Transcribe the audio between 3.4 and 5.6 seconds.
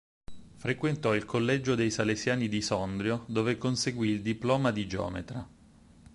conseguì il diploma di geometra.